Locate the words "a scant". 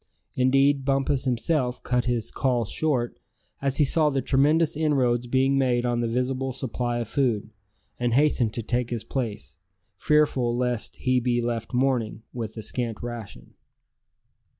12.57-13.03